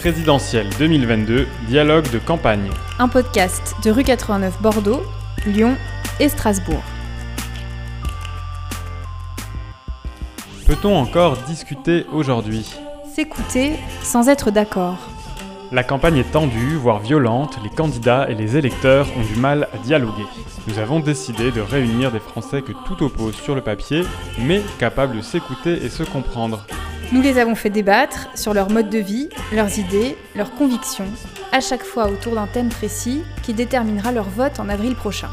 [0.00, 2.70] Présidentielle 2022, dialogue de campagne.
[2.98, 5.02] Un podcast de rue 89 Bordeaux,
[5.44, 5.76] Lyon
[6.18, 6.82] et Strasbourg.
[10.66, 12.74] Peut-on encore discuter aujourd'hui?
[13.14, 14.96] S'écouter sans être d'accord.
[15.70, 19.76] La campagne est tendue, voire violente, les candidats et les électeurs ont du mal à
[19.76, 20.24] dialoguer.
[20.66, 24.04] Nous avons décidé de réunir des Français que tout oppose sur le papier,
[24.38, 26.64] mais capables de s'écouter et se comprendre.
[27.12, 31.08] Nous les avons fait débattre sur leur mode de vie, leurs idées, leurs convictions,
[31.50, 35.28] à chaque fois autour d'un thème précis qui déterminera leur vote en avril prochain.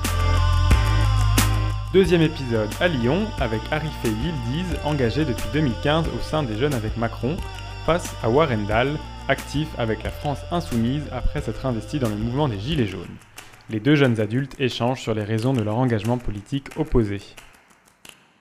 [1.94, 6.98] Deuxième épisode à Lyon avec Arifé Yildiz, engagé depuis 2015 au sein des Jeunes avec
[6.98, 7.38] Macron,
[7.86, 8.98] face à Warren Dahl,
[9.28, 13.06] actif avec la France insoumise après s'être investi dans le mouvement des Gilets jaunes.
[13.70, 17.22] Les deux jeunes adultes échangent sur les raisons de leur engagement politique opposé.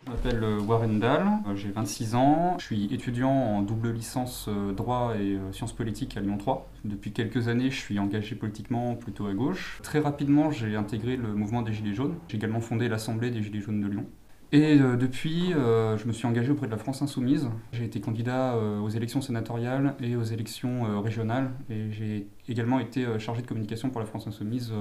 [0.07, 4.47] Je m'appelle euh, Warren Dahl, euh, j'ai 26 ans, je suis étudiant en double licence
[4.49, 6.71] euh, droit et sciences politiques à Lyon 3.
[6.85, 9.81] Depuis quelques années, je suis engagé politiquement plutôt à gauche.
[9.83, 12.15] Très rapidement, j'ai intégré le mouvement des Gilets jaunes.
[12.29, 14.05] J'ai également fondé l'Assemblée des Gilets jaunes de Lyon.
[14.53, 17.51] Et depuis, je me suis engagé auprès de la France Insoumise.
[17.73, 21.51] J'ai été candidat aux élections sénatoriales et aux élections régionales.
[21.69, 24.73] Et j'ai également été chargé de communication pour la France Insoumise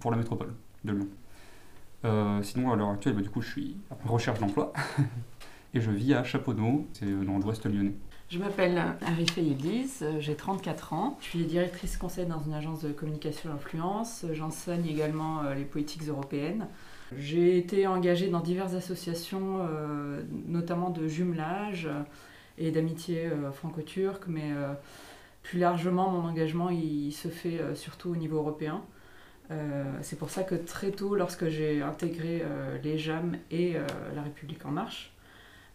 [0.00, 0.52] pour la métropole
[0.84, 1.08] de Lyon.
[2.04, 4.72] Euh, sinon, à l'heure actuelle, bah, du coup, je suis en recherche d'emploi
[5.74, 7.94] et je vis à Chaponneau, c'est euh, dans l'ouest lyonnais.
[8.28, 11.18] Je m'appelle Arifé Yildiz, euh, j'ai 34 ans.
[11.20, 14.26] Je suis directrice conseil dans une agence de communication et d'influence.
[14.32, 16.66] J'enseigne également les politiques européennes.
[17.16, 19.60] J'ai été engagée dans diverses associations,
[20.48, 21.88] notamment de jumelage
[22.58, 24.50] et d'amitié franco-turque, mais
[25.42, 28.82] plus largement, mon engagement se fait surtout au niveau européen.
[29.50, 33.86] Euh, c'est pour ça que très tôt, lorsque j'ai intégré euh, les JAM et euh,
[34.14, 35.10] La République en marche,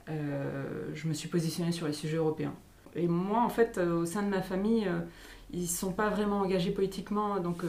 [0.07, 2.55] je me suis positionnée sur les sujets européens.
[2.95, 4.89] Et moi, en fait, au sein de ma famille,
[5.51, 7.63] ils ne sont pas vraiment engagés politiquement, donc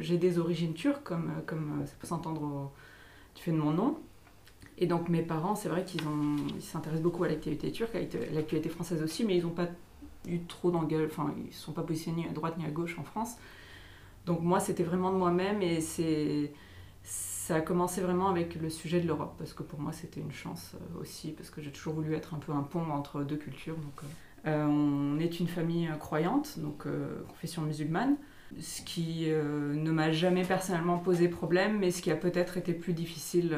[0.00, 2.70] j'ai des origines turques, comme, comme ça peut s'entendre
[3.34, 3.98] du fait de mon nom.
[4.76, 6.02] Et donc mes parents, c'est vrai qu'ils
[6.60, 8.00] s'intéressent beaucoup à l'actualité turque, à
[8.34, 9.68] l'actualité française aussi, mais ils n'ont pas
[10.28, 13.04] eu trop d'engagement, enfin, ils ne sont pas positionnés à droite ni à gauche en
[13.04, 13.36] France.
[14.26, 16.52] Donc moi, c'était vraiment de moi-même et c'est
[17.46, 20.32] ça a commencé vraiment avec le sujet de l'Europe, parce que pour moi c'était une
[20.32, 23.36] chance euh, aussi, parce que j'ai toujours voulu être un peu un pont entre deux
[23.36, 23.76] cultures.
[23.76, 26.86] Donc, euh, euh, on est une famille croyante, donc
[27.28, 28.16] confession musulmane,
[28.60, 32.92] ce qui ne m'a jamais personnellement posé problème, mais ce qui a peut-être été plus
[32.92, 33.56] difficile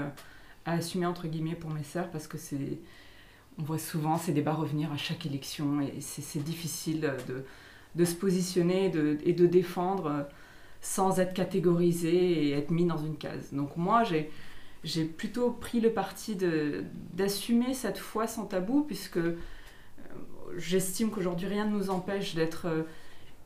[0.65, 2.79] à assumer entre guillemets pour mes sœurs, parce que c'est,
[3.59, 7.45] on voit souvent ces débats revenir à chaque élection, et c'est difficile de,
[7.95, 8.91] de, se positionner
[9.25, 10.27] et de défendre
[10.81, 13.53] sans être catégorisé et être mis dans une case.
[13.53, 16.37] Donc moi, j'ai, plutôt pris le parti
[17.13, 19.37] d'assumer cette foi sans tabou, puisque euh,
[20.57, 22.83] j'estime qu'aujourd'hui, rien ne nous empêche d'être euh,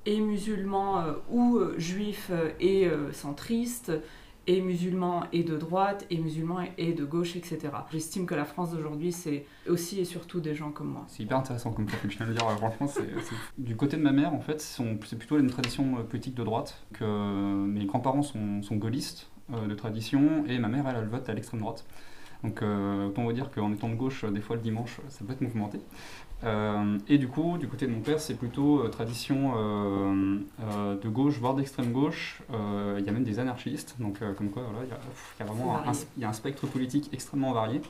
[0.05, 3.93] et musulman euh, ou juif et centriste,
[4.47, 7.61] et musulman et de droite, et musulman et de gauche, etc.
[7.93, 11.05] J'estime que la France d'aujourd'hui, c'est aussi et surtout des gens comme moi.
[11.09, 12.49] C'est hyper intéressant comme ça, je viens de dire.
[12.59, 13.09] Franchement, c'est,
[13.59, 16.85] du côté de ma mère, en fait, c'est plutôt une tradition euh, politique de droite.
[16.93, 21.35] Que mes grands-parents sont, gaullistes euh, de tradition, et ma mère, elle, elle vote à
[21.35, 21.85] l'extrême droite.
[22.43, 25.33] Donc euh, autant vous dire qu'en étant de gauche, des fois le dimanche, ça peut
[25.33, 25.79] être mouvementé.
[26.45, 31.39] Euh, et du coup, du côté de mon père, c'est plutôt euh, tradition de gauche,
[31.39, 32.43] voire d'extrême gauche.
[32.51, 36.25] Il y a même des anarchistes, donc comme quoi, il y, a vraiment un, y
[36.25, 37.81] a un spectre politique extrêmement varié.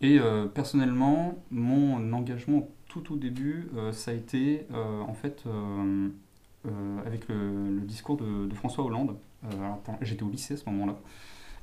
[0.00, 0.18] Et
[0.54, 5.44] personnellement, mon engagement tout au début, ça a été en fait
[7.06, 9.16] avec le, discours de, de, François Hollande.
[10.00, 10.96] J'étais au lycée à ce moment-là.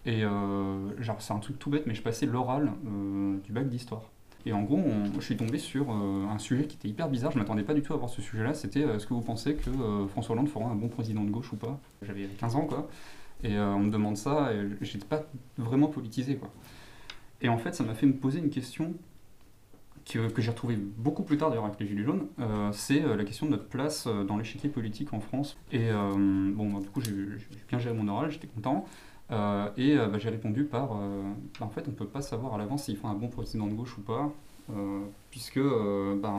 [0.08, 0.90] Et euh,
[1.20, 4.04] c'est un truc tout bête, mais je passais l'oral euh, du bac d'histoire.
[4.48, 4.82] Et en gros,
[5.16, 7.34] je suis tombé sur euh, un sujet qui était hyper bizarre.
[7.34, 8.54] Je m'attendais pas du tout à voir ce sujet-là.
[8.54, 9.70] C'était est-ce que vous pensez que
[10.08, 11.78] François Hollande fera un bon président de gauche ou pas?
[12.02, 12.88] J'avais 15 ans, quoi.
[13.44, 15.26] Et on me demande ça, et j'étais pas
[15.58, 16.50] vraiment politisé, quoi.
[17.42, 18.94] Et en fait, ça m'a fait me poser une question
[20.06, 22.28] que, que j'ai retrouvée beaucoup plus tard d'ailleurs avec les Gilets jaunes.
[22.72, 25.58] c'est la question de notre place dans l'échiquier politique en France.
[25.74, 27.12] Et bon, bah, du coup, j'ai
[27.68, 28.86] bien géré mon oral, j'étais content.
[29.32, 31.22] Euh, et euh, bah, j'ai répondu par euh,
[31.60, 33.68] bah, en fait, on ne peut pas savoir à l'avance s'ils font un bon président
[33.68, 34.32] de gauche ou pas,
[35.32, 36.34] puisque bah,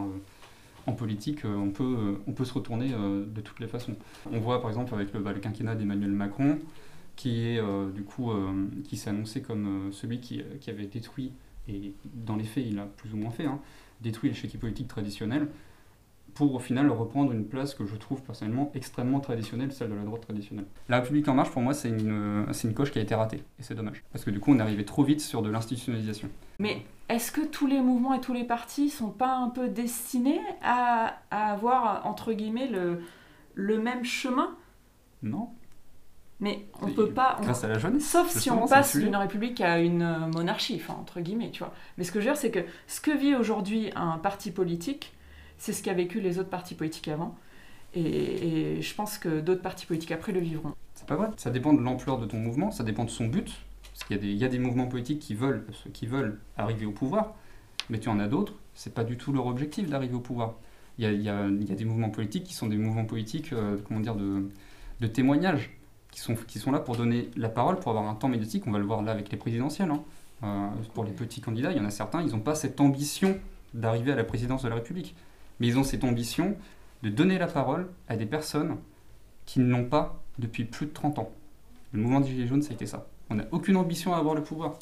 [0.87, 3.94] en politique, on, peut, se retourner de toutes les façons.
[4.31, 6.58] On voit par exemple avec le, quinquennat d'Emmanuel Macron,
[7.17, 7.62] qui est
[7.94, 8.31] du coup
[8.93, 11.32] s'est annoncé comme celui qui, avait détruit,
[11.69, 13.61] et dans les faits il a plus ou moins fait, hein,
[14.00, 15.49] détruit l'échiquier politique traditionnel.
[16.38, 20.02] Pour au final reprendre une place que je trouve personnellement extrêmement traditionnelle, celle de la
[20.05, 20.67] droite traditionnelle.
[20.88, 23.38] La République en marche, pour moi, c'est une, c'est une coche qui a été ratée,
[23.58, 26.29] et c'est dommage, parce que du coup, on est arrivé trop vite sur de l'institutionnalisation.
[26.61, 30.40] Mais est-ce que tous les mouvements et tous les partis sont pas un peu destinés
[30.62, 33.02] à, à avoir, entre guillemets, le,
[33.55, 34.55] le même chemin?
[35.25, 35.49] Non
[36.38, 37.37] Mais on peut pas...
[37.40, 38.08] on- Grâce à la jeunesse.
[38.08, 41.75] Sauf si on passe d'une république à une euh, monarchie, enfin, entre guillemets, tu vois.
[41.96, 45.14] Mais ce que je veux dire, c'est que ce que vit aujourd'hui un parti politique,
[45.58, 47.37] c'est ce qu'a vécu les autres partis politiques avant.
[47.94, 50.75] Et, je pense que d'autres partis politiques après le vivront.
[50.94, 51.28] C'est pas vrai.
[51.37, 53.50] Ça dépend de l'ampleur de ton mouvement, ça dépend de son but.
[53.93, 57.34] Parce qu'il y, a des- mouvements politiques qui veulent, qui veulent arriver au pouvoir,
[57.90, 60.55] mais tu en as d'autres, c'est pas du tout leur objectif d'arriver au pouvoir.
[60.99, 64.49] Il y a, des mouvements politiques qui sont des mouvements politiques, euh, comment dire, de,
[65.00, 65.70] de témoignage,
[66.12, 68.69] qui sont, qui sont là pour donner la parole, pour avoir un temps médiatique.
[68.69, 69.90] On va le voir là avec les présidentielles.
[69.90, 70.02] hein.
[70.44, 73.37] Euh, pour les petits candidats, il y en a certains, ils n'ont pas cette ambition
[73.75, 75.16] d'arriver à la présidence de la République.
[75.60, 76.56] Mais ils ont cette ambition
[77.02, 78.76] de donner la parole à des personnes
[79.46, 81.32] qui ne l'ont pas depuis plus de 30 ans.
[81.93, 83.06] Le mouvement des Gilets jaunes, ça a été ça.
[83.31, 84.75] On n'a aucune ambition à avoir le pouvoir.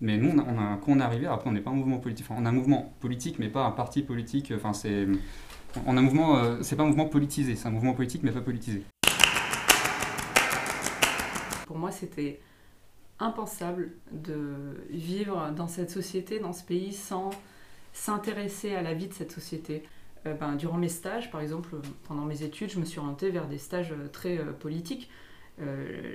[0.00, 2.26] Mais nous, quand on est arrivé, après, on n'est pas un mouvement politique.
[2.30, 4.52] On a un mouvement politique, mais pas un parti politique.
[4.54, 5.06] Enfin, c'est.
[5.86, 6.38] On a un mouvement.
[6.38, 8.84] euh, c'est pas un mouvement politisé, c'est un mouvement politique, mais pas politisé.
[11.66, 12.40] Pour moi, c'était
[13.18, 17.30] impensable de vivre dans cette société, dans ce pays, sans
[17.92, 19.82] s'intéresser à la vie de cette société.
[20.26, 23.46] Euh, ben, durant mes stages, par exemple, pendant mes études, je me suis orientée vers
[23.46, 25.10] des stages euh, très euh, politiques.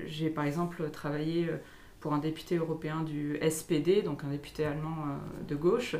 [0.05, 1.49] J'ai par exemple travaillé
[1.99, 5.97] pour un député européen du SPD, donc un député allemand de gauche,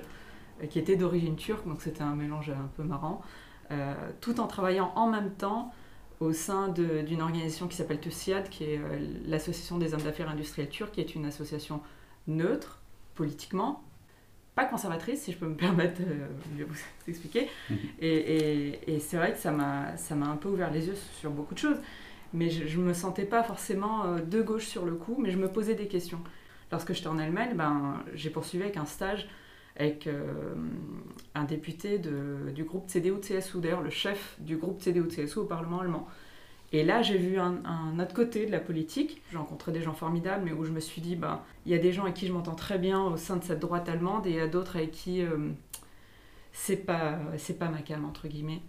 [0.70, 3.22] qui était d'origine turque, donc c'était un mélange un peu marrant,
[4.22, 5.74] tout en travaillant en même temps
[6.22, 8.80] au sein d'une organisation qui s'appelle TUSIAD, qui est
[9.26, 11.82] l'Association des hommes d'affaires industriels turcs, qui est une association
[12.28, 12.82] neutre
[13.14, 13.84] politiquement,
[14.56, 16.28] pas conservatrice, si je peux me permettre euh,
[16.58, 16.76] de vous
[17.08, 17.50] expliquer.
[17.70, 17.78] Mhm.
[18.00, 18.08] Et,
[18.88, 21.32] et- et c'est vrai que ça m'a ça m'a un peu ouvert les yeux sur
[21.32, 21.78] beaucoup de choses.
[22.36, 25.38] Mais je ne me sentais pas forcément euh, de gauche sur le coup, mais je
[25.38, 26.20] me posais des questions.
[26.72, 29.28] Lorsque j'étais en Allemagne, ben, j'ai poursuivi avec un stage
[29.76, 30.54] avec euh,
[31.36, 36.08] un député de- du groupe CDU-CSU, d'ailleurs le chef du groupe CDU-CSU au Parlement allemand.
[36.74, 39.22] Et là, j'ai vu un, autre côté de la politique.
[39.32, 41.78] J'ai rencontré des gens formidables, mais où je me suis dit, bah, il y a
[41.78, 44.32] des gens avec qui je m'entends très bien au sein de cette droite allemande, et
[44.32, 45.52] il y a d'autres avec qui euh,
[46.52, 47.20] c'est pas,
[47.60, 48.64] pas ma calme, entre guillemets.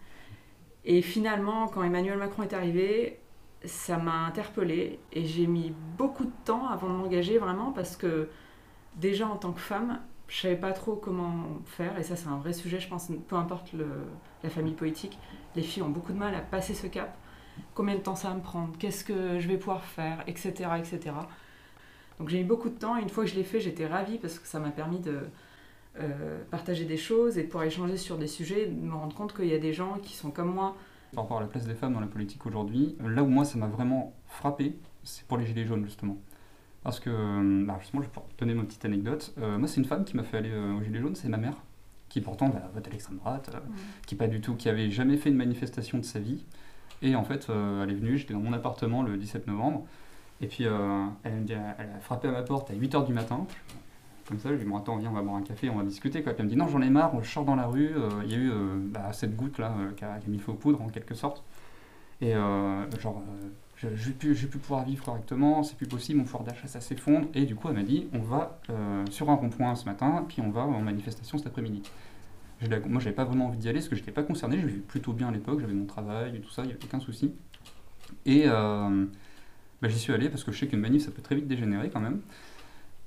[0.84, 3.20] Et finalement, quand Emmanuel Macron est arrivé,
[3.64, 8.28] ça m'a interpellée, et j'ai mis beaucoup de temps avant de m'engager vraiment, parce que
[8.96, 9.98] déjà en tant que femme,
[10.28, 13.36] je savais pas trop comment faire, et ça c'est un vrai sujet, je pense, peu
[13.36, 13.70] importe
[14.42, 15.18] la famille politique,
[15.56, 17.16] les filles ont beaucoup de mal à passer ce cap.
[17.74, 20.52] Combien de temps ça va me prendre Qu'est-ce que je vais pouvoir faire Etc.
[20.78, 21.14] etc.
[22.18, 24.18] Donc j'ai mis beaucoup de temps, et une fois que je l'ai fait, j'étais ravie
[24.18, 25.20] parce que ça m'a permis de
[25.98, 29.34] euh, partager des choses et de pouvoir échanger sur des sujets, de me rendre compte
[29.34, 30.76] qu'il y a des gens qui sont comme moi.
[31.14, 33.58] Par rapport à la place des femmes dans la politique aujourd'hui, là où moi ça
[33.58, 36.18] m'a vraiment frappé, c'est pour les Gilets jaunes justement.
[36.84, 39.34] Parce que, euh, bah, justement, je vais donner ma petite anecdote.
[39.38, 41.38] Euh, moi, c'est une femme qui m'a fait aller euh, aux Gilets jaunes, c'est ma
[41.38, 41.56] mère,
[42.10, 43.58] qui pourtant bah, vote à l'extrême droite, euh,
[44.06, 46.44] qui pas du tout, qui avait jamais fait une manifestation de sa vie.
[47.02, 49.84] Et en fait, euh, elle est venue, j'étais dans mon appartement le 17 novembre,
[50.40, 53.46] et puis euh, elle, dit- elle a frappé à ma porte à 8h du matin.
[54.26, 55.76] Comme ça, je lui ai dit, bon, attends, viens, on va boire un café, on
[55.76, 56.22] va discuter.
[56.22, 56.32] Quoi.
[56.32, 58.30] Puis elle me dit, non, j'en ai marre, je sors dans la rue, euh, il
[58.30, 58.52] y a eu
[58.86, 61.14] bah, cette goutte là euh, qui, a, qui a mis feu aux poudres en quelque
[61.14, 61.42] sorte.
[62.22, 62.32] Et
[63.00, 63.22] genre,
[63.76, 67.26] je vais plus, pouvoir vivre correctement, c'est plus possible, mon pouvoir d'achat ça s'effondre.
[67.34, 68.58] Et du coup, elle m'a dit, on va
[69.10, 71.82] sur un rond-point ce matin, puis on va en manifestation cet après-midi.
[72.68, 74.80] L'ai- Moi, j'avais pas vraiment envie d'y aller parce que j'étais pas concerné, je vivais
[74.80, 77.32] plutôt bien à l'époque, j'avais mon travail et tout ça, il n'y avait aucun souci.
[78.26, 79.06] Et euh,
[79.82, 81.90] bah, j'y suis allé parce que je sais qu'une manif ça peut très vite dégénérer
[81.90, 82.20] quand même.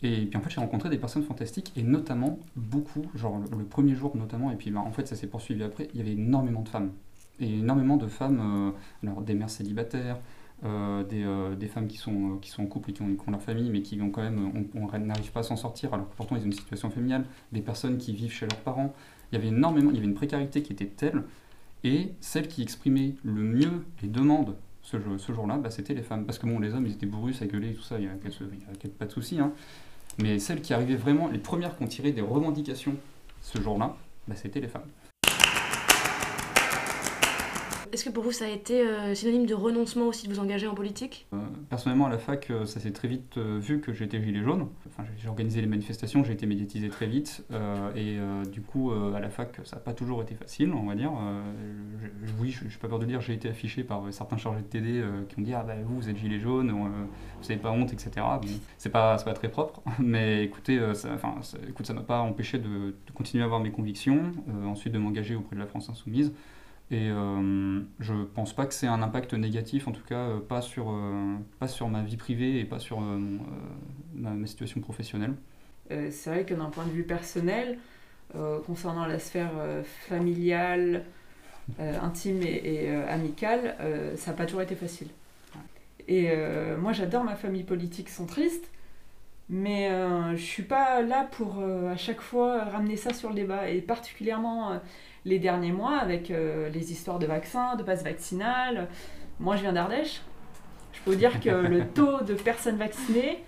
[0.04, 3.96] Et puis en fait, j'ai rencontré des personnes fantastiques et notamment beaucoup, genre le, premier
[3.96, 6.62] jour notamment, et puis bah, en fait, ça s'est poursuivi après, il y avait énormément
[6.62, 6.92] de femmes.
[7.40, 10.20] Et énormément de femmes, euh, alors des mères célibataires,
[10.66, 13.28] euh, des, euh, des femmes qui sont, qui sont en couple et qui ont, qui
[13.28, 16.10] ont leur famille, mais qui ont quand même, on n'arrive pas à s'en sortir, alors
[16.10, 18.94] que pourtant ils ont une situation familiale, des personnes qui vivent chez leurs parents.
[19.32, 21.24] Il y avait énormément, il y avait une précarité qui était telle,
[21.84, 26.26] et celle qui exprimait le mieux les demandes ce, ce jour-là, bah, c'était les femmes.
[26.26, 28.12] Parce que bon, les hommes, ils étaient bourrus, ça gueulait, tout ça, il n'y a,
[28.12, 29.40] a pas de souci.
[29.40, 29.52] hein.
[30.20, 32.96] Mais celles qui arrivaient vraiment, les premières qui ont tiré des revendications
[33.42, 33.96] ce jour-là,
[34.28, 34.88] bah, c'était les femmes.
[37.92, 40.68] Est-ce que pour vous ça a été euh, synonyme de renoncement aussi de vous engager
[40.68, 41.28] en politique?
[41.34, 41.38] Euh,
[41.70, 44.68] personnellement, à la fac, euh, ça s'est très vite vu que j'étais gilet jaune.
[44.88, 47.46] Enfin, j'ai- organisé les manifestations, j'ai été médiatisé très vite.
[47.96, 48.18] et
[48.52, 51.12] du coup, à la fac, ça n'a pas toujours été facile, on va dire.
[52.40, 55.04] Oui, je n'ai pas peur de dire, j'ai été affiché par certains chargés de TD
[55.30, 58.12] qui ont dit Ah, bah, vous, vous êtes gilet jaune, vous n'avez pas honte, etc.
[58.16, 59.82] Bon, c'est pas, pas très propre.
[60.00, 61.36] Mais écoutez, ça, enfin,
[61.68, 64.32] écoute, m'a pas empêché de, continuer à avoir mes convictions,
[64.66, 66.34] ensuite de m'engager auprès de la France Insoumise.
[66.90, 70.62] Et euh, je pense pas que c'est un impact négatif, en tout cas euh, pas,
[70.62, 73.42] sur, euh, pas sur ma vie privée et pas sur euh, mon,
[74.16, 75.34] ma, ma situation professionnelle.
[75.90, 77.78] C'est vrai que d'un point de vue personnel,
[78.66, 79.52] concernant la sphère
[80.10, 81.06] familiale,
[81.80, 83.78] intime et, amicale,
[84.18, 85.08] ça n'a pas toujours été facile.
[86.10, 86.30] Et
[86.78, 88.70] moi j'adore ma famille politique centriste,
[89.48, 93.70] mais euh, je suis pas là pour à chaque fois ramener ça sur le débat,
[93.70, 94.82] et particulièrement
[95.28, 98.88] les derniers mois avec euh, les histoires de vaccins, de passe vaccinal.
[99.40, 100.22] Moi je viens d'Ardèche,
[100.94, 103.44] je peux vous dire que le taux de personnes vaccinées,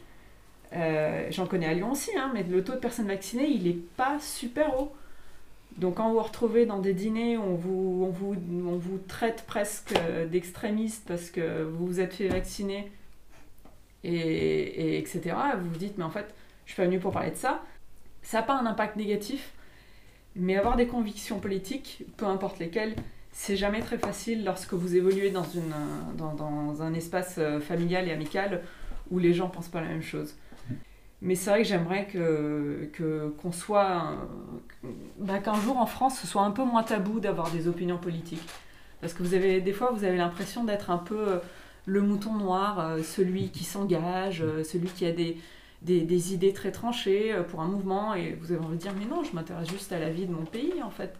[0.74, 3.80] euh, j'en connais à Lyon aussi, hein, mais le taux de personnes vaccinées, il n'est
[3.98, 4.92] pas super haut.
[5.78, 8.36] Donc quand vous vous retrouvez dans des dîners où on vous, on vous,
[8.68, 12.92] on vous traite presque euh, d'extrémiste parce que vous vous êtes fait vacciner,
[14.04, 16.34] et, et etc., vous vous dites, mais en fait,
[16.66, 17.64] je suis pas venue pour parler de ça.
[18.22, 19.54] Ça n'a pas un impact négatif,
[20.36, 22.96] mais avoir des convictions politiques, peu importe lesquelles,
[23.32, 28.08] c'est jamais très facile lorsque vous évoluez dans, une, euh, dans, un espace euh, familial
[28.08, 28.62] et amical
[29.12, 30.36] où les gens pensent pas la même chose.
[31.22, 34.16] Mais c'est vrai que j'aimerais que, soit.
[35.18, 38.48] bah, qu'un jour en France, ce soit un peu moins tabou d'avoir des opinions politiques.
[39.02, 41.40] Parce que vous avez, des fois, vous avez l'impression d'être un peu euh,
[41.86, 45.38] le mouton noir, celui qui s'engage, celui qui a des,
[45.82, 49.06] des, idées très tranchées euh, pour un mouvement, et vous avez envie de dire Mais
[49.06, 51.16] non, je m'intéresse juste à la vie de mon pays, en fait.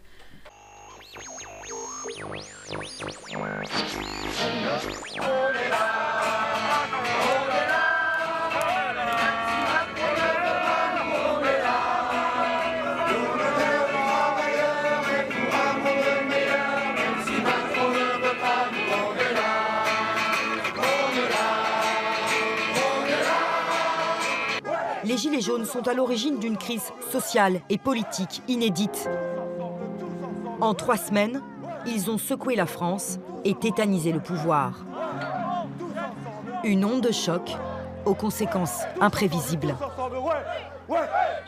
[25.10, 29.10] Les Gilets jaunes sont à l'origine d'une crise sociale et politique inédite.
[30.60, 31.42] En trois semaines,
[31.84, 34.86] ils ont secoué la France et tétanisé le pouvoir.
[36.62, 37.56] Une onde de choc
[38.04, 39.74] aux conséquences imprévisibles.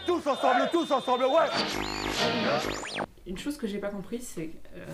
[0.07, 1.47] Tous ensemble, tous ensemble, ouais
[3.28, 4.87] Une chose que j'ai pas compris, c'est que euh,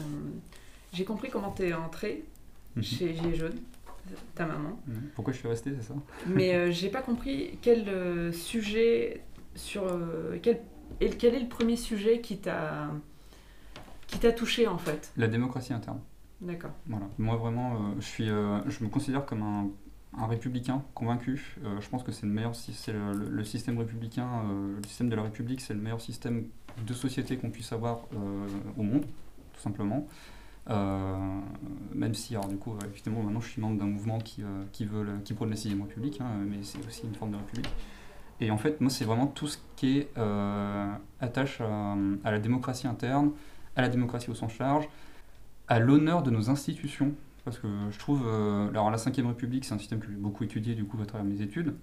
[0.93, 2.23] j'ai compris comment t'es entré
[2.83, 3.61] chez Gilets jaunes,
[4.35, 4.79] ta maman.
[5.15, 5.95] Pourquoi je suis resté, c'est ça?
[6.27, 9.23] Mais euh, j'ai pas compris quel euh, sujet
[9.55, 10.61] sur euh, quel,
[11.01, 12.91] et quel est le premier sujet qui t'a
[14.07, 15.13] qui t'a touché en fait?
[15.17, 16.01] La démocratie interne.
[16.41, 16.71] D'accord.
[16.87, 17.07] Voilà.
[17.19, 19.69] Moi vraiment, euh, je suis, euh, je me considère comme un,
[20.17, 21.57] un républicain convaincu.
[21.81, 24.43] Je pense que c'est le meilleur, c'est le, le- le système républicain,
[24.81, 26.47] le système de la République, c'est le meilleur système
[26.87, 28.01] de société qu'on puisse avoir
[28.79, 29.05] au monde,
[29.53, 30.07] tout simplement.
[30.71, 31.41] Euh,
[31.95, 34.85] même si, alors du coup, évidemment, maintenant je suis membre d'un mouvement qui, euh, qui
[34.85, 37.71] veut, qui prône la sixième République, hein, mais c'est aussi une forme de République.
[38.41, 42.87] Et en fait, moi, c'est vraiment tout ce qui est euh, attache à, la démocratie
[42.87, 43.33] interne,
[43.75, 44.89] à la démocratie au sens large,
[45.67, 47.13] à l'honneur de nos institutions.
[47.45, 50.75] Parce que je trouve, alors la Ve République, c'est un système que j'ai beaucoup étudié
[50.75, 51.75] du coup à travers mes études,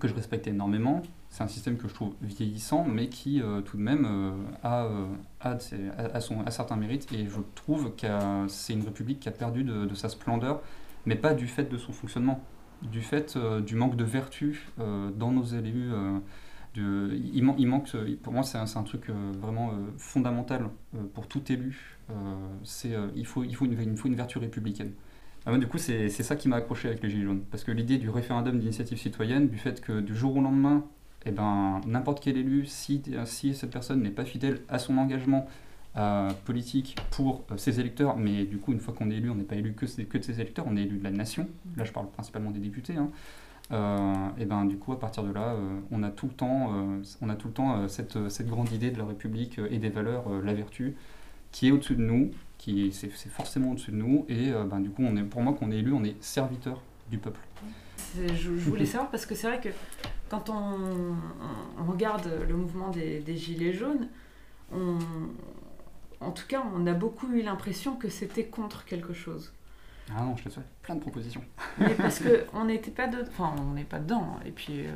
[0.00, 1.02] que je respecte énormément.
[1.30, 4.32] C'est un système que je trouve vieillissant, mais qui euh, tout de même euh,
[4.62, 5.06] a, euh,
[5.40, 5.56] a,
[6.14, 7.10] a- son, a certains mérites.
[7.12, 8.06] Et je trouve que
[8.48, 10.62] c'est une République qui a perdu de, sa splendeur,
[11.06, 12.40] mais pas du fait de son fonctionnement,
[12.82, 15.90] du fait du manque de vertu dans nos élus.
[16.74, 17.90] de, il, man- il manque,
[18.22, 19.10] pour moi, c'est un, truc
[19.40, 20.68] vraiment fondamental
[21.14, 21.98] pour tout élu.
[22.74, 24.92] Il, faut, il, faut une, il faut une vertu républicaine.
[25.46, 27.42] Ah, du coup, c'est ça qui m'a accroché avec les Gilets jaunes.
[27.50, 30.84] Parce que l'idée du référendum d'initiative citoyenne, du fait que du jour au lendemain,
[31.26, 35.46] eh ben, n'importe quel élu, si, si cette personne n'est pas fidèle à son engagement
[35.96, 39.34] euh, politique pour euh, ses électeurs, mais du coup, une fois qu'on est élu, on
[39.36, 41.46] n'est pas élu que, que de ses électeurs, on est élu de la nation.
[41.76, 42.96] Là, je parle principalement des députés.
[42.96, 43.10] hein.
[43.72, 45.56] Euh, et ben du coup à partir de là
[45.90, 46.70] on a tout le temps
[47.22, 50.28] on a tout le temps cette, cette grande idée de la République et des valeurs
[50.42, 50.96] la vertu
[51.54, 54.90] qui est au-dessus de nous qui c'est forcément au-dessus de nous et euh, ben, du
[54.90, 56.80] coup on est pour moi qu'on est élu on est serviteur
[57.10, 57.40] du peuple
[58.16, 59.68] Je, je voulais savoir parce que c'est vrai que
[60.30, 64.08] quand on, on- on regarde le mouvement des, des Gilets jaunes,
[64.72, 64.98] on,
[66.20, 69.52] en tout cas, on a beaucoup eu l'impression que c'était contre quelque chose.
[70.10, 71.42] Ah non je te souhaite plein de propositions
[71.78, 74.38] Mais parce que on n'était pas de, enfin, on n'est pas dedans.
[74.44, 74.90] Et puis euh,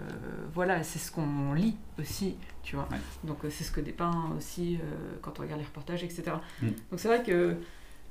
[0.53, 2.89] voilà, c'est ce qu'on lit aussi, tu vois.
[2.91, 2.99] Ouais.
[3.25, 6.25] Donc euh, c'est ce que dépeint aussi euh, quand on regarde les reportages, etc.
[6.61, 6.67] Mm.
[6.91, 7.57] Donc c'est vrai que,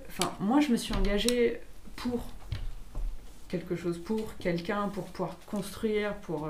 [0.08, 1.62] enfin, moi je me suis engagée
[1.96, 2.26] pour
[3.48, 6.50] quelque chose, pour quelqu'un, pour pouvoir construire, pour.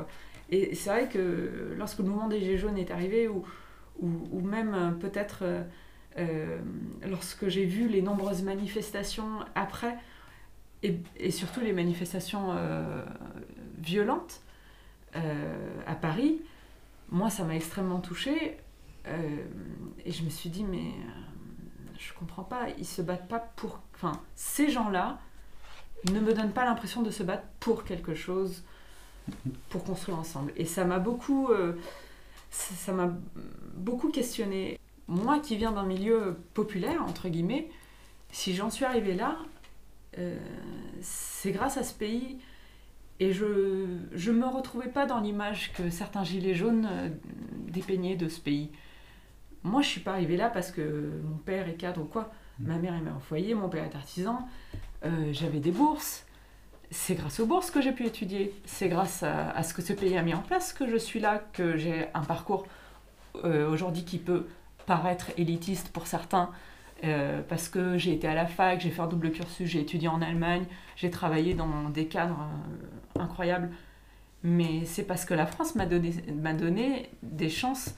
[0.50, 3.44] et c'est vrai que lorsque le mouvement des Gilets jaunes est arrivé, ou,
[4.00, 5.44] ou, ou même peut-être
[6.20, 6.58] euh,
[7.08, 9.96] lorsque j'ai vu les nombreuses manifestations après,
[10.84, 13.04] et, surtout les manifestations euh,
[13.80, 14.42] violentes
[15.16, 16.42] euh, à Paris,
[17.10, 18.58] moi ça m'a extrêmement touchée.
[19.08, 19.46] euh,
[20.06, 20.92] et je me suis dit, mais
[21.98, 23.80] je comprends pas, ils se battent pas pour.
[23.96, 25.20] Enfin, ces gens-là
[26.12, 28.64] ne me donnent pas l'impression de se battre pour quelque chose,
[29.70, 30.54] pour construire ensemble.
[30.56, 31.50] Et ça m'a beaucoup.
[32.52, 33.12] ça m'a
[33.76, 34.80] beaucoup questionné.
[35.08, 37.70] Moi qui viens d'un milieu populaire, entre guillemets,
[38.32, 39.38] si j'en suis arrivée là,
[40.18, 40.38] euh,
[41.02, 42.38] c'est grâce à ce pays.
[43.20, 47.10] Et je ne me retrouvais pas dans l'image que certains gilets jaunes euh,
[47.68, 48.70] dépeignaient de ce pays.
[49.64, 52.32] Moi, je suis pas arrivée là parce que mon père est cadre ou quoi.
[52.60, 54.48] Ma mère est mère au foyer, mon père est artisan.
[55.04, 56.26] euh, J'avais des bourses.
[56.92, 58.54] C'est grâce aux bourses que j'ai pu étudier.
[58.66, 61.44] C'est grâce à, ce que ce pays a mis en place que je suis là,
[61.54, 62.66] que j'ai un parcours
[63.44, 64.48] aujourd'hui qui peut
[64.88, 66.50] paraître élitiste pour certains,
[67.04, 70.08] euh, parce que j'ai été à la fac, j'ai fait un double cursus, j'ai étudié
[70.08, 72.48] en Allemagne, j'ai travaillé dans des cadres
[73.16, 73.70] euh, incroyables.
[74.44, 77.96] Mais c'est parce que la France m'a donné, m'a donné des chances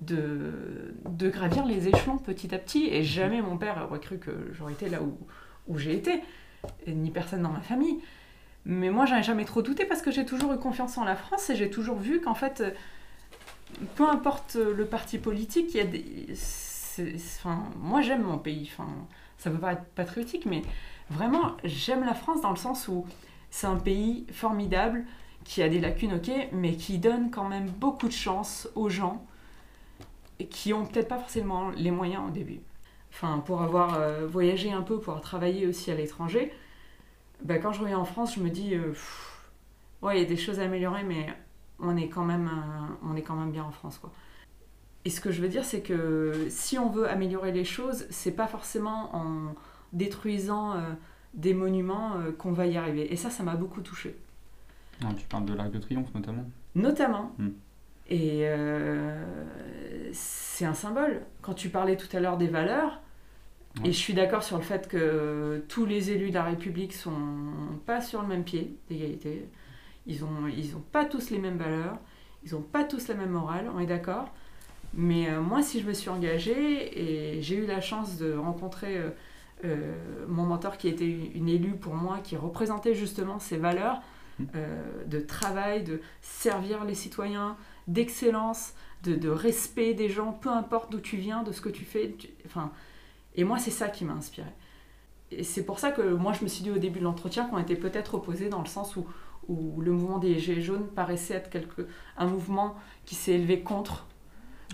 [0.00, 2.88] de, de gravir les échelons petit à petit.
[2.88, 5.16] Et jamais mon père aurait cru que j'aurais été là où,
[5.68, 6.22] où j'ai été,
[6.86, 8.00] ni personne dans ma famille.
[8.66, 11.16] Mais moi, j'en ai jamais trop douté parce que j'ai toujours eu confiance en la
[11.16, 12.70] France et j'ai toujours vu qu'en fait, euh,
[13.94, 16.34] peu importe le parti politique, il y a des.
[17.76, 18.70] Moi, j'aime mon pays.
[18.72, 18.88] Enfin,
[19.38, 20.62] ça peut pas être patriotique, mais
[21.10, 23.06] vraiment, j'aime la France dans le sens où
[23.50, 25.04] c'est un pays formidable
[25.44, 29.24] qui a des lacunes, ok, mais qui donne quand même beaucoup de chance aux gens
[30.50, 32.60] qui ont peut-être pas forcément les moyens au début.
[33.46, 36.52] Pour avoir euh, voyagé un peu, pour avoir travaillé aussi à l'étranger,
[37.42, 38.92] bah, quand je reviens en France, je me dis, euh,
[40.02, 41.28] ouais, il y a des choses à améliorer, mais
[41.78, 44.10] on est quand même, euh, on est quand même bien en France, quoi.
[45.04, 48.32] Et ce que je veux dire, c'est que si on veut améliorer les choses, c'est
[48.32, 49.54] pas forcément en
[49.92, 50.80] détruisant euh,
[51.34, 53.12] des monuments euh, qu'on va y arriver.
[53.12, 54.16] Et ça, ça m'a beaucoup touchée.
[55.04, 56.44] Ah, tu parles de l'Arc de Triomphe notamment.
[56.74, 57.32] Notamment.
[57.38, 57.48] Mm.
[58.08, 59.24] Et euh,
[60.12, 61.22] c'est un symbole.
[61.42, 63.00] Quand tu parlais tout à l'heure des valeurs,
[63.80, 63.88] Ouais.
[63.88, 67.12] et je suis d'accord sur le fait que tous les élus de la République sont
[67.86, 69.48] pas sur le même pied d'égalité.
[70.06, 71.98] Ils ont, ils ont pas tous les mêmes valeurs,
[72.44, 74.32] ils ont pas tous la même morale, on est d'accord.
[74.96, 78.96] Mais euh, moi, si je me suis engagée et j'ai eu la chance de rencontrer
[78.98, 79.10] euh,
[79.64, 79.94] euh,
[80.28, 84.00] mon mentor qui était une élue pour moi, qui représentait justement ces valeurs
[84.54, 87.56] euh, de travail, de servir les citoyens,
[87.88, 91.84] d'excellence, de, de respect des gens, peu importe d'où tu viens, de ce que tu
[91.84, 92.12] fais.
[92.18, 92.70] tu- enfin,
[93.36, 94.52] et moi, c'est ça qui m'a inspirée.
[95.30, 97.58] Et c'est pour ça que moi, je me suis dit au début de l'entretien qu'on
[97.58, 99.06] était peut-être opposés dans le sens où,
[99.48, 104.06] où le mouvement des Gilets jaunes paraissait être quelque, un mouvement qui s'est élevé contre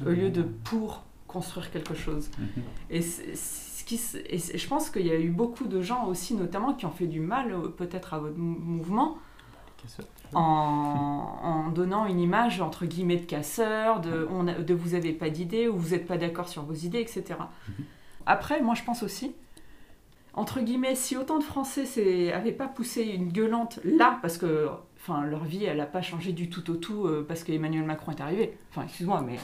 [0.07, 2.31] au lieu de pour construire quelque chose.
[2.39, 2.47] Mhm.
[2.91, 6.75] Et, ce qui et je pense qu'il y a eu beaucoup de gens aussi, notamment,
[6.75, 9.19] qui ont fait du mal euh, peut-être à votre mou- mouvement
[10.35, 10.41] en,
[11.43, 15.31] en donnant une image entre guillemets de casseur, de, on a- de vous n'avez pas
[15.31, 17.25] d'idées ou vous n'êtes pas d'accord sur vos idées, etc.
[17.69, 17.85] Mhm.
[18.27, 19.33] Après, moi je pense aussi,
[20.35, 21.85] entre guillemets, si autant de Français
[22.33, 26.33] n'avaient pas poussé une gueulante là, parce que enfin, leur vie elle n'a pas changé
[26.33, 29.39] du tout au tout euh, parce qu'Emmanuel Macron est arrivé, enfin excuse-moi, mais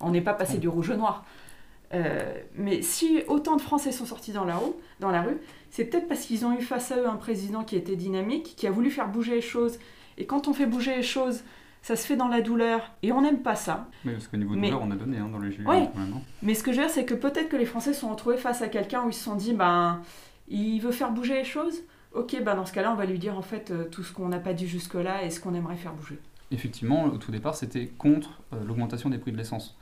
[0.00, 1.24] on n'est pas passé du rouge au noir.
[1.94, 5.36] Euh, mais si autant de Français sont sortis dans la rue, dans la rue
[5.70, 8.66] c'est peut-être parce qu'ils ont eu face à eux un président qui était dynamique, qui
[8.66, 9.78] a voulu faire bouger les choses.
[10.18, 11.42] Et quand on fait bouger les choses,
[11.82, 12.90] ça se fait dans la douleur.
[13.02, 13.88] Et on n'aime pas ça.
[14.04, 15.88] Oui, parce qu'au niveau de Mais- douleur, on a donné hein, dans les Gilets Ouais.
[16.42, 18.38] Mais ce que je veux dire, c'est que peut-être que les Français se sont retrouvés
[18.38, 20.00] face à quelqu'un où ils se sont dit, ben,
[20.48, 21.82] il veut faire bouger les choses.
[22.14, 24.28] Ok, ben dans ce cas-là, on va lui dire en fait euh, tout ce qu'on
[24.28, 26.18] n'a pas dit jusque-là et ce qu'on aimerait faire bouger.
[26.50, 29.76] Effectivement, au tout départ, c'était contre euh, l'augmentation des prix de l'essence.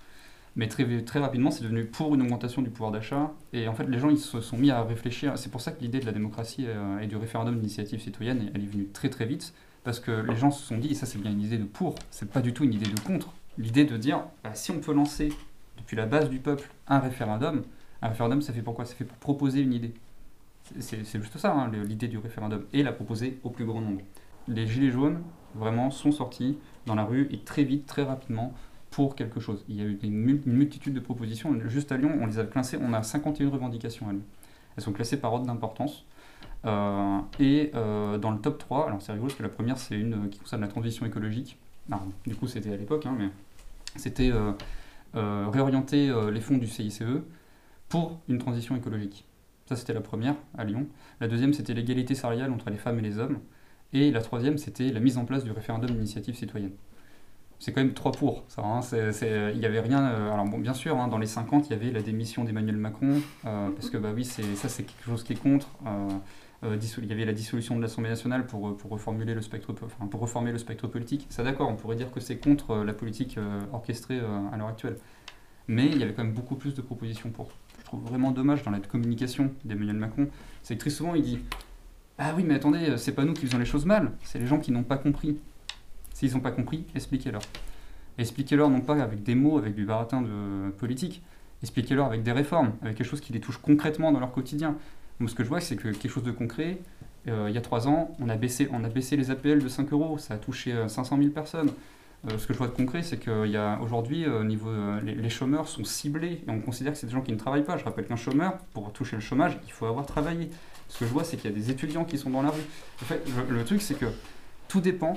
[0.56, 3.32] Mais très, très rapidement, c'est devenu pour une augmentation du pouvoir d'achat.
[3.52, 5.36] Et en fait, les gens ils se sont mis à réfléchir.
[5.36, 8.62] C'est pour ça que l'idée de la démocratie euh, et du référendum d'initiative citoyenne, elle
[8.62, 9.52] est venue très très vite.
[9.82, 11.94] Parce que les gens se sont dit, et ça c'est bien une idée de pour,
[12.10, 13.34] c'est pas du tout une idée de contre.
[13.58, 15.30] L'idée de dire, bah, si on peut lancer
[15.76, 17.62] depuis la base du peuple un référendum,
[18.00, 19.92] un référendum ça fait pourquoi Ça fait pour proposer une idée.
[20.78, 24.00] C'est- juste ça, hein, l'idée du référendum, et la proposer au plus grand nombre.
[24.48, 25.20] Les Gilets jaunes,
[25.54, 28.54] vraiment, sont sortis dans la rue et très vite, très rapidement,
[28.94, 29.64] pour quelque chose.
[29.68, 31.52] Il y a eu une, mul- une multitude de propositions.
[31.66, 34.22] Juste à Lyon, on les a classées, on a 51 revendications à Lyon.
[34.76, 36.04] Elles sont classées par ordre d'importance.
[36.64, 39.98] Euh, et euh, dans le top 3, alors c'est rigolo parce que la première, c'est
[39.98, 41.58] une euh, qui concerne la transition écologique.
[42.24, 43.30] Du coup, c'était à l'époque, hein, mais
[43.96, 44.32] c'était
[45.12, 47.02] réorienter les fonds du CICE
[47.88, 49.26] pour une transition écologique.
[49.66, 50.86] Ça, c'était la première à Lyon.
[51.20, 53.38] La deuxième, c'était l'égalité salariale entre les femmes et les hommes.
[53.92, 56.72] Et la troisième, c'était la mise en place du référendum d'initiative citoyenne.
[57.58, 58.62] C'est quand même trois pour, ça.
[58.62, 58.80] hein.
[59.52, 60.02] Il n'y avait rien.
[60.02, 62.76] euh, alors, bon, bien sûr, hein, dans les 50, il y avait la démission d'Emmanuel
[62.76, 65.68] Macron, euh, parce que, bah oui, ça, c'est quelque chose qui est contre.
[65.86, 66.08] euh,
[66.62, 70.56] il y avait la dissolution de l'Assemblée nationale pour, reformuler le spectre, pour reformer le
[70.56, 71.26] spectre politique.
[71.28, 73.38] Ça, d'accord, on pourrait dire que c'est contre la politique
[73.72, 74.18] orchestrée
[74.50, 74.96] à l'heure actuelle.
[75.68, 77.50] Mais il y avait quand même beaucoup plus de propositions pour.
[77.80, 80.28] Je trouve vraiment dommage dans la communication d'Emmanuel Macron,
[80.62, 81.38] c'est que très souvent il dit
[82.16, 84.58] Ah oui, mais attendez, c'est pas nous qui faisons les choses mal, c'est les gens
[84.58, 85.38] qui n'ont pas compris.
[86.14, 87.42] S'ils n'ont pas compris, expliquez-leur.
[88.16, 91.22] Expliquez-leur non pas avec des mots, avec du baratin de politique,
[91.62, 94.76] expliquez-leur avec des réformes, avec quelque chose qui les touche concrètement dans leur quotidien.
[95.26, 96.78] Ce que je vois, c'est que quelque chose de concret,
[97.28, 99.68] euh, il y a trois ans, on a, baissé, on a baissé les APL de
[99.68, 101.70] 5 euros, ça a touché 500 000 personnes.
[102.26, 104.70] Euh, ce que je vois de concret, c'est qu'aujourd'hui, euh, niveau,
[105.02, 107.76] les, chômeurs sont ciblés et on considère que c'est des gens qui ne travaillent pas.
[107.76, 110.50] Je rappelle qu'un chômeur, pour toucher le chômage, il faut avoir travaillé.
[110.88, 112.62] Ce que je vois, c'est qu'il y a des étudiants qui sont dans la rue.
[113.02, 114.06] En fait, le, truc, c'est que
[114.68, 115.16] tout dépend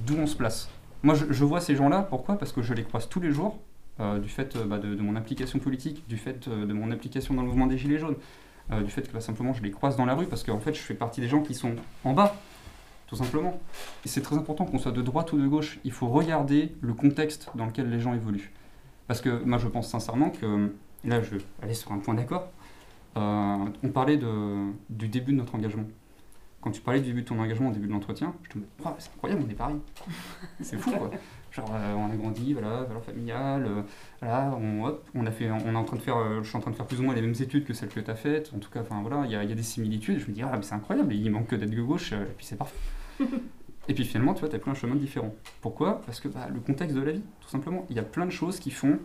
[0.00, 0.68] d'où on se place.
[1.02, 2.36] Moi, je, vois ces gens-là, pourquoi?
[2.38, 3.58] Parce que je les croise tous les jours,
[3.98, 7.66] du fait bah, de, mon implication politique, du fait de mon implication dans le mouvement
[7.66, 8.16] des Gilets jaunes.
[8.72, 10.74] Euh, du fait que bah, simplement je les croise dans la rue parce qu'en fait
[10.74, 12.34] je fais partie des gens qui sont en bas,
[13.06, 13.60] tout simplement.
[14.04, 16.92] Et c'est très important qu'on soit de droite ou de gauche, il faut regarder le
[16.92, 18.52] contexte dans lequel les gens évoluent.
[19.06, 20.72] Parce que moi je pense sincèrement que,
[21.04, 22.48] là je vais aller sur un point d'accord,
[23.16, 24.18] euh, on parlait
[24.90, 25.86] du début de notre engagement.
[26.66, 28.64] Quand tu parlais du début de ton engagement au début de l'entretien, je te me
[28.64, 29.76] dis, c'est incroyable, on est pareil.
[30.60, 31.12] c'est fou quoi.
[31.52, 33.82] Genre, euh, on a grandi, voilà, valeur familiale, euh,
[34.20, 36.56] voilà, on, hop, on a fait, on est en train de faire, euh, je suis
[36.56, 38.16] en train de faire plus ou moins les mêmes études que celles que tu as
[38.16, 38.52] faites.
[38.52, 40.18] En tout cas, enfin voilà, il y a, y a, des similitudes.
[40.18, 42.44] Je me dis, ah, mais c'est incroyable, il manque que d'être de gauche, et puis
[42.44, 42.74] c'est parfait.
[43.88, 45.32] et puis finalement, tu vois, tu as pris un chemin différent.
[45.60, 46.00] Pourquoi?
[46.04, 47.86] Parce que bah, le contexte de la vie, tout simplement.
[47.90, 48.98] Il y a plein de choses qui font,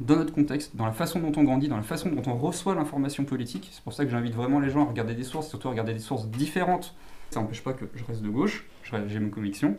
[0.00, 2.74] dans notre contexte, dans la façon dont on grandit, dans la façon dont on reçoit
[2.74, 3.70] l'information politique.
[3.72, 5.92] C'est pour ça que j'invite vraiment les gens à regarder des sources, surtout à regarder
[5.92, 6.94] des sources différentes.
[7.30, 8.66] Ça n'empêche pas que je reste de gauche,
[9.08, 9.76] j'ai mes convictions,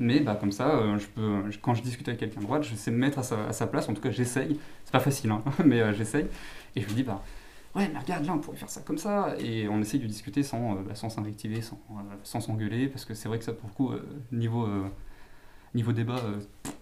[0.00, 0.98] mais bah, comme ça, euh,
[1.60, 3.88] quand je discute avec quelqu'un de droite, je sais me mettre à sa, place.
[3.88, 4.58] En tout cas, j'essaye.
[4.84, 6.26] C'est pas facile, hein, mais euh, j'essaye.
[6.74, 7.22] Et je lui dis, bah,
[7.76, 9.34] ouais, mais regarde, là, on pourrait faire ça comme ça.
[9.38, 11.78] Et on essaye de discuter sans euh, bah, sans s'invectiver, sans,
[12.22, 13.92] sans s'engueuler, parce que c'est vrai que ça, pour le coup,
[14.32, 14.66] niveau,
[15.74, 16.22] niveau débat,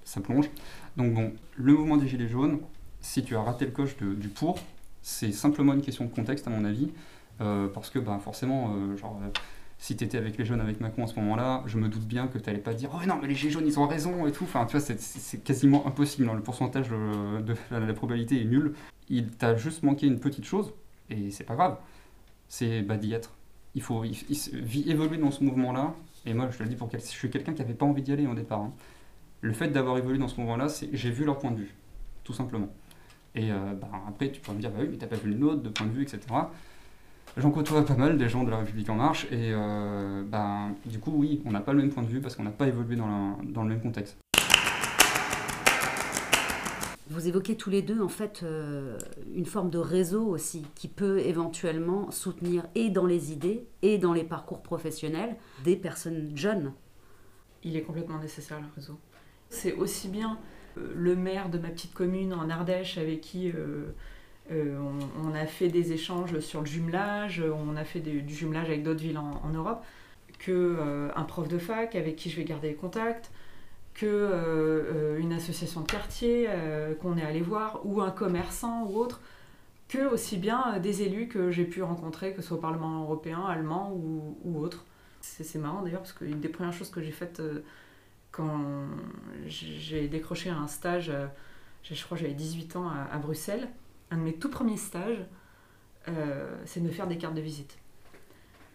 [0.09, 0.51] ça plonge.
[0.97, 2.61] Donc, bon, le mouvement des Gilets jaunes,
[3.01, 4.59] si tu as raté le coche du pour,
[5.03, 6.91] c'est simplement une question de contexte, à mon avis.
[7.39, 9.21] parce que, bah, forcément, genre
[9.79, 12.27] si tu étais avec les jeunes avec Macron à ce moment-là, je me doute bien
[12.27, 14.33] que tu n'allais pas dire Oh non, mais les gilets jaunes, ils ont raison et
[14.33, 14.45] tout.
[14.45, 16.29] Enfin, tu vois, c'est quasiment impossible.
[16.29, 16.35] Hein.
[16.35, 18.75] Le pourcentage de, la, probabilité est nul.
[19.09, 20.73] Il t'a juste manqué une petite chose,
[21.11, 21.77] et c'est pas grave.
[22.49, 23.31] C'est bah, d'y être.
[23.75, 25.95] Il faut évoluer dans ce mouvement-là.
[26.27, 28.27] Et moi, je le dis pour je suis quelqu'un qui n'avait pas envie d'y aller
[28.27, 28.61] au départ.
[28.61, 28.73] Hein.
[29.41, 31.75] Le fait d'avoir évolué dans ce mouvement-là, c'est j'ai vu leur point de vue,
[32.25, 32.69] tout simplement.
[33.35, 35.37] Et euh, bah, après, tu peux me dire Bah oui, mais t'as pas vu le
[35.37, 36.21] nôtre de point de vue, etc.
[37.37, 40.99] J'en côtoie pas mal des gens de la République En Marche, et euh, ben, du
[40.99, 42.97] coup, oui, on n'a pas le même point de vue parce qu'on n'a pas évolué
[42.97, 44.17] dans, dans, le même contexte.
[47.11, 48.99] Vous évoquez tous les deux en fait euh,
[49.35, 54.13] une forme de réseau aussi qui peut éventuellement soutenir et dans les idées et dans
[54.13, 56.73] les parcours professionnels des personnes jeunes.
[57.63, 58.99] Il est complètement nécessaire le réseau.
[59.51, 60.39] C'est aussi bien
[60.77, 63.53] euh, le maire de ma petite commune en Ardèche avec qui
[64.51, 64.79] euh,
[65.23, 69.01] on, a fait des échanges sur le jumelage, on a fait du jumelage avec d'autres
[69.01, 69.85] villes en, Europe,
[70.39, 73.31] que euh, prof de fac avec qui je vais garder contact,
[74.03, 76.49] euh, une association de quartier
[77.03, 79.21] qu'on est allé voir, ou un commerçant ou autre,
[79.89, 83.45] que aussi bien des élus que j'ai pu rencontrer, que ce soit au Parlement européen,
[83.45, 84.85] allemand ou, autre.
[85.21, 87.43] C'est marrant d'ailleurs parce qu'une des premières choses que j'ai faites
[88.39, 88.87] quand
[89.47, 91.13] j'ai décroché un stage,
[91.83, 93.69] je crois j'avais 18 ans à Bruxelles,
[94.11, 95.19] un de mes tout premiers stages,
[96.09, 97.77] euh, c'est de me faire des cartes de visite.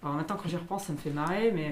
[0.02, 1.72] Alors maintenant, quand j'y repense, ça me fait marrer, mais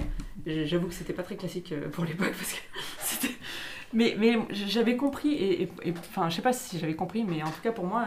[0.64, 2.34] j'avoue que c'était pas très classique euh, pour l'époque
[3.92, 4.16] mais
[4.50, 7.84] j'avais compris, et, enfin, je sais pas si j'avais compris, mais en tout cas pour
[7.84, 8.06] moi,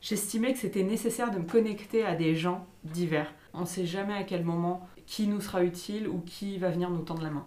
[0.00, 3.30] j'estimais que c'était nécessaire de me connecter à des gens divers.
[3.52, 6.88] On ne sait jamais à quel moment qui nous sera utile ou qui va venir
[6.88, 7.46] nous tendre la main.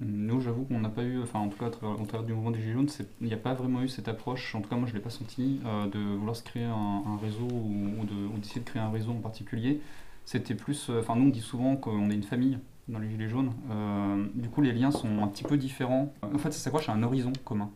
[0.00, 2.60] Nous, j'avoue qu'on n'a pas eu, enfin en tout cas au travers du mouvement des
[2.60, 2.88] Gilets jaunes,
[3.20, 5.02] il n'y a pas vraiment eu cette approche, en tout cas moi je ne l'ai
[5.02, 8.04] pas senti, euh, de vouloir se créer un, réseau ou,
[8.36, 9.80] d'essayer de, créer un réseau en particulier.
[10.24, 13.28] C'était plus, euh, enfin nous on dit souvent qu'on est une famille dans les Gilets
[13.28, 16.12] jaunes, euh, du coup les liens sont un petit peu différents.
[16.22, 17.70] En fait ça s'accroche à un horizon commun.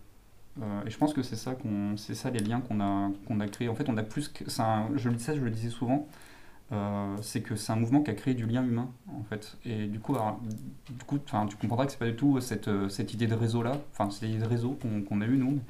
[0.86, 1.56] et je pense que c'est ça,
[1.96, 3.68] ça les liens qu'on a, qu'on a créés.
[3.68, 6.06] En fait on a plus que, ça, le disais, je le disais souvent,
[6.72, 9.58] euh, c'est que c'est un mouvement qui a créé du lien humain en fait.
[9.66, 13.12] Et du coup, du coup tu comprendras que c'est pas du tout cette, euh, cette
[13.12, 15.60] idée de réseau là, enfin c'est l'idée de réseau qu'on a eu nous.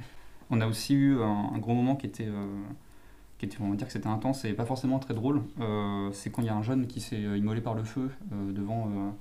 [0.49, 2.45] On a aussi eu un, gros moment qui était, euh,
[3.37, 5.41] qui était, on va dire que c'était intense et pas forcément très drôle.
[6.13, 9.15] c'est quand il y a un jeune qui s'est immolé par le feu devant,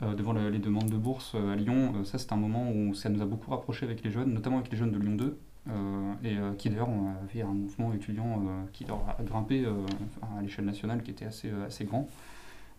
[0.00, 2.04] devant les demandes de bourse à Lyon.
[2.04, 4.70] ça, c'est un moment où ça nous a beaucoup rapprochés avec les jeunes, notamment avec
[4.70, 5.38] les jeunes de Lyon 2.
[5.68, 6.88] Euh, et euh, qui d'ailleurs
[7.24, 11.84] avait un mouvement étudiant euh, qui a grimpé à l'échelle nationale qui était assez, assez
[11.84, 12.08] grand.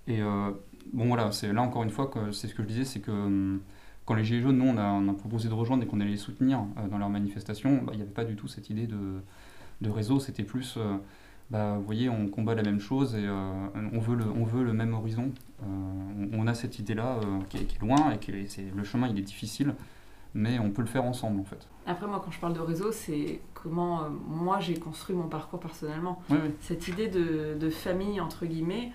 [0.07, 0.21] Et
[0.93, 3.59] bon voilà, c'est là encore une fois, c'est ce que je disais, c'est que
[4.05, 6.15] Quand les Gilets jaunes, nous, on a, on proposé de rejoindre et qu'on allait les
[6.15, 9.21] soutenir dans leurs manifestations, bah, il n'y avait pas du tout cette idée de,
[9.81, 10.79] de réseau, c'était plus
[11.49, 14.71] bah, vous voyez, on combat la même chose et on, veut le, on veut le
[14.71, 15.33] même horizon.
[16.31, 17.19] On, a cette idée-là
[17.49, 19.75] qui, est loin et qui est, le chemin il est difficile,
[20.37, 21.67] mais on peut le faire ensemble en fait.
[21.85, 26.21] Après, moi, quand je parle de réseau, c'est comment moi j'ai construit mon parcours personnellement.
[26.61, 28.91] Cette idée de, de, famille, entre guillemets,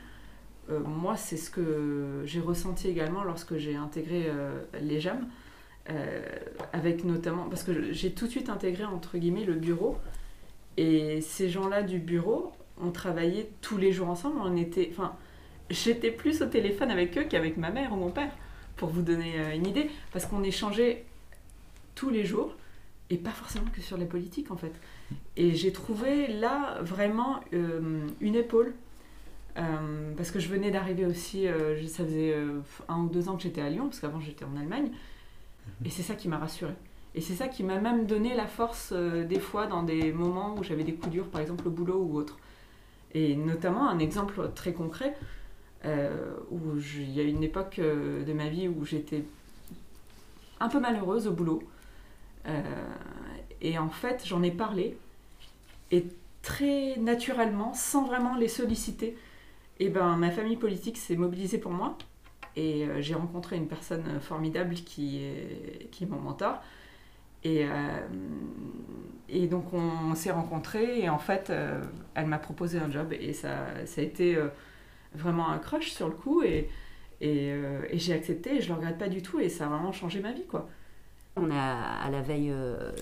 [0.69, 4.31] moi, c'est ce que j'ai ressenti également lorsque j'ai intégré
[4.81, 5.27] les JAM.
[6.73, 9.99] avec notamment, parce que j'ai tout de suite intégré entre guillemets le bureau,
[10.77, 14.39] et ces gens-là du bureau, on travaillait tous les jours ensemble.
[14.43, 15.15] On était, enfin,
[15.71, 18.33] j'étais plus au téléphone avec eux qu'avec ma mère ou mon père,
[18.77, 21.05] pour vous donner euh, une idée, parce qu'on échangeait
[21.95, 22.55] tous les jours
[23.11, 24.73] et pas forcément que sur les politiques en fait.
[25.37, 28.75] Et j'ai trouvé là vraiment euh, une épaule.
[29.59, 31.47] Euh, parce que je venais d'arriver aussi,
[31.87, 32.35] ça faisait
[32.89, 34.91] un ou deux ans que j'étais à Lyon, parce qu'avant j'étais en Allemagne,
[35.85, 36.75] et c'est ça qui m'a rassurée.
[37.15, 40.55] Et c'est ça qui m'a même donné la force euh, des fois dans des moments
[40.57, 42.39] où j'avais des coups durs, par exemple au boulot ou autre.
[43.13, 45.15] Et notamment un exemple très concret,
[45.85, 49.25] euh, où il y a une époque euh, de ma vie où j'étais
[50.61, 51.63] un peu malheureuse au boulot.
[53.61, 54.97] Et en fait, j'en ai parlé.
[55.91, 56.07] Et
[56.43, 59.17] très naturellement, sans vraiment les solliciter,
[59.79, 61.97] et eh ben, ma famille politique s'est mobilisée pour moi.
[62.57, 66.61] Et j'ai rencontré une personne formidable qui est, mon mentor
[67.45, 67.99] et, euh,
[69.29, 71.83] et donc on, s'est rencontrés et en fait euh,
[72.15, 74.49] elle m'a proposé un job et ça, ça a été euh,
[75.15, 76.69] vraiment un crush sur le coup et,
[77.21, 77.49] et,
[77.91, 80.21] et j'ai accepté et je le regrette pas du tout et ça a vraiment changé
[80.21, 80.69] ma vie quoi.
[81.37, 82.53] On est à la veille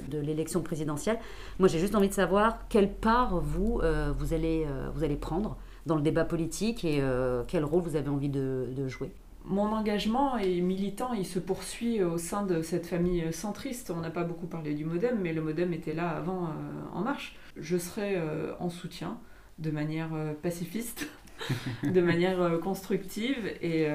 [0.08, 1.18] de l'élection présidentielle.
[1.58, 3.80] Moi, j'ai juste envie de savoir quelle part vous,
[4.18, 7.02] vous, allez, vous allez prendre dans le débat politique et
[7.48, 9.10] quel rôle vous avez envie de, jouer?
[9.44, 13.90] Mon engagement et militant, il se poursuit au sein de cette famille centriste.
[13.90, 16.48] On n'a pas beaucoup parlé du modem, mais le modem était là avant euh,
[16.92, 17.36] En Marche.
[17.56, 19.18] Je serai euh, en soutien
[19.58, 21.08] de manière euh, pacifiste,
[21.82, 23.86] de manière constructive et,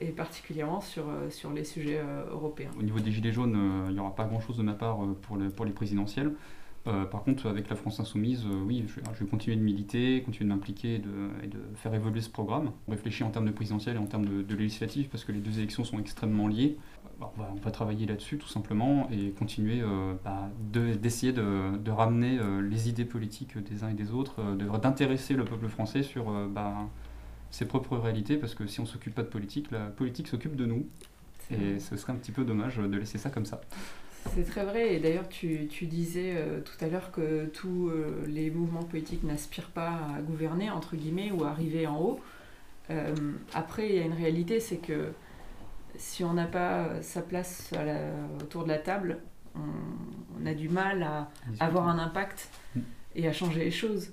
[0.00, 2.00] et, particulièrement sur, sur les sujets
[2.30, 2.70] européens.
[2.78, 5.64] Au niveau des Gilets jaunes, il n'y aura pas grand-chose de ma part pour, pour
[5.64, 6.32] les présidentielles.
[6.88, 10.48] Euh, par contre, avec la France Insoumise, euh, oui, je, vais continuer de militer, continuer
[10.48, 12.70] de m'impliquer et de, faire évoluer ce programme.
[12.86, 15.58] On réfléchit en termes de présidentiel et en termes de, législatif parce que les deux
[15.58, 16.78] élections sont extrêmement liées.
[17.18, 22.88] Bah, on, va, travailler là-dessus tout simplement et continuer euh, bah, d'essayer de, ramener les
[22.88, 24.40] idées politiques des uns et des autres,
[24.78, 26.88] d'intéresser le peuple français sur bah,
[27.50, 30.54] ses propres réalités parce que si on ne s'occupe pas de politique, la politique s'occupe
[30.54, 30.86] de nous.
[31.50, 33.60] Et ce serait un petit peu dommage de laisser ça comme ça.
[34.34, 38.24] C'est très vrai, et d'ailleurs tu, tu, disais euh, tout à l'heure que tous euh,
[38.26, 42.20] les mouvements politiques n'aspirent pas à gouverner, entre guillemets, ou à arriver en haut.
[42.90, 43.14] Euh,
[43.54, 45.12] après, il y a une réalité, c'est que
[45.98, 47.70] si on n'a pas sa place
[48.40, 49.18] autour de la table,
[49.54, 51.28] on, a du mal à
[51.60, 52.80] avoir un impact mm.
[53.16, 54.10] et à changer les choses.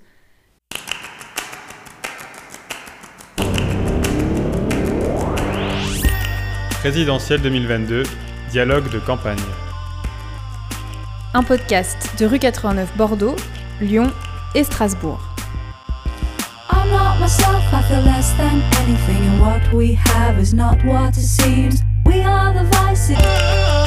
[6.80, 8.02] Présidentielle 2022,
[8.50, 9.38] dialogue de campagne
[11.36, 13.36] un podcast de rue 89 Bordeaux,
[13.82, 14.10] Lyon
[14.54, 15.35] et Strasbourg.
[17.26, 21.82] Myself, I feel less than anything, and what we have is not what it seems.
[22.04, 23.85] We are the vices.